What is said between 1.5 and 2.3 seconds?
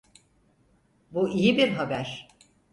bir haber.